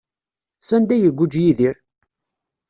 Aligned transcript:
Sanda 0.67 0.91
ay 0.95 1.03
iguǧǧ 1.09 1.33
Yidir? 1.43 1.75